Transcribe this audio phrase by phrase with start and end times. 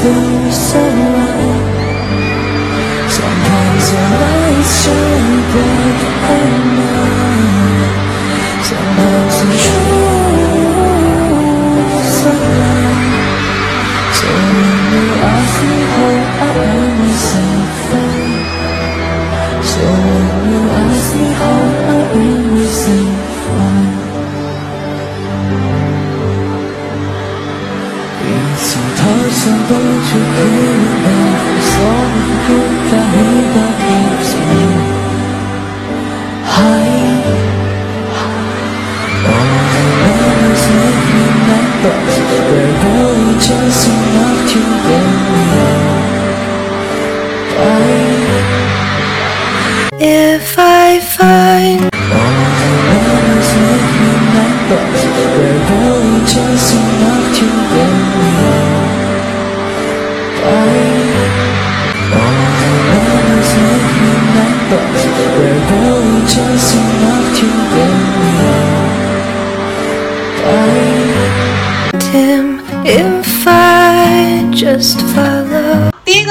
[0.00, 1.68] Feel so right.
[3.10, 7.07] Sometimes the lights shine bright at night.
[50.00, 55.02] If I find All the memories make me numbers.
[55.34, 57.97] We're really just enough to get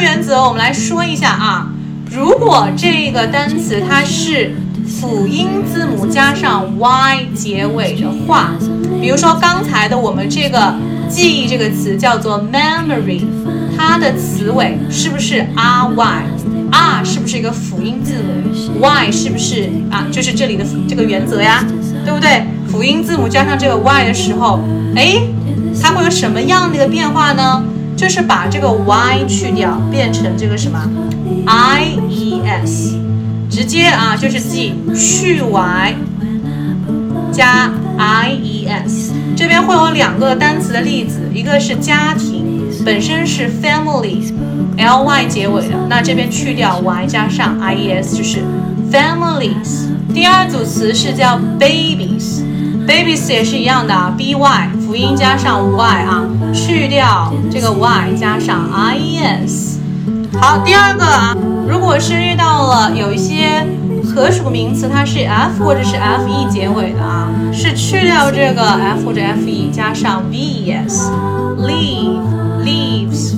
[0.00, 1.68] 原则，我们来说一下啊。
[2.10, 4.52] 如果这个单词它是
[4.84, 8.52] 辅音字母加上 y 结尾的话，
[9.00, 10.74] 比如说刚才的我们这个
[11.08, 13.22] 记忆这个词叫做 memory，
[13.76, 20.06] 它的词尾是不是 r y？r 是不是一个辅音字母？y 是不是啊？
[20.10, 21.64] 就是这里的这个原则呀，
[22.04, 22.44] 对不对？
[22.68, 24.60] 辅音字母加上这个 y 的时候，
[24.96, 25.20] 哎，
[25.80, 27.62] 它会有什么样的一个变化呢？
[28.00, 30.80] 就是把这个 y 去掉，变成这个什么
[31.44, 32.98] i e s，
[33.50, 35.94] 直接啊就是记去 y
[37.30, 39.12] 加 i e s。
[39.36, 48.38] 这边会有两个单词的例子，一个是家庭，本身是 family，l y 结尾的，那这边去掉 y 加上 i e s 就是
[48.90, 49.90] families。
[50.14, 52.40] 第二组词是叫 babies。
[52.90, 59.78] Babies 也是一样的啊，b y 辅音加上 y 啊，去掉这个 y 加上 i e s。
[60.40, 61.36] 好，第二个啊，
[61.68, 63.64] 如果是遇到了有一些
[64.12, 72.18] 可数名词，它是 f 或者是 f e 结尾的啊，是去掉这个 f 或者 f e 加上 v e s，leave
[72.64, 73.36] leaves，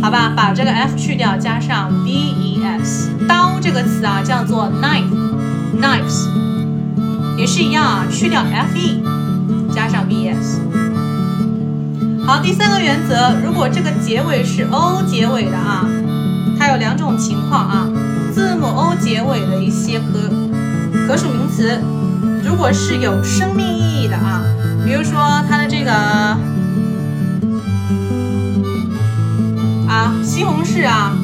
[0.00, 3.10] 好吧，把这个 f 去掉，加上 v e s。
[3.28, 5.12] 刀这个词啊，叫做 knife
[5.78, 6.47] knives。
[7.38, 9.00] 也是一样啊，去掉 f e，
[9.72, 10.60] 加上 v s。
[12.26, 15.86] 好，第三个原则，如果这个结尾是 o 结尾的啊，
[16.58, 17.88] 它有两种情况啊，
[18.34, 20.28] 字母 o 结尾的一些可
[21.06, 21.80] 可数名词，
[22.44, 24.42] 如果是有生命意义的啊，
[24.84, 25.92] 比如说它的这个
[29.88, 31.16] 啊西红柿啊。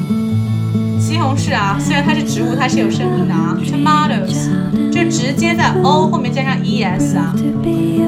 [1.15, 3.57] 西红柿啊，虽然它是植物，它是有生命的啊。
[3.63, 4.49] Tomatoes
[4.91, 7.33] 就直接在 o 后面加上 es 啊。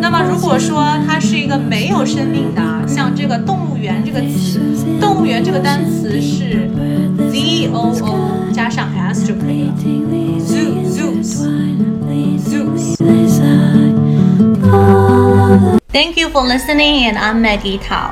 [0.01, 4.59] 那么如果说它是一个没有生命的，像这个动物园这个词，
[5.00, 6.69] 动物园这个单词是
[7.31, 9.73] z o o 加上 s 就可以了。
[10.41, 11.47] Zoo zoos
[12.44, 12.97] zoos。
[15.94, 18.12] Thank you for listening, and I'm Maggie Tao.